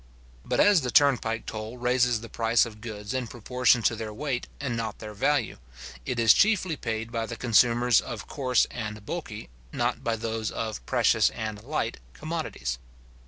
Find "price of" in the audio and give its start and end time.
2.27-2.81